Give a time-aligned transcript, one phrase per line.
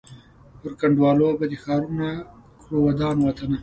[0.61, 2.07] پر کنډوالو به دي ښارونه
[2.61, 3.57] کړو ودان وطنه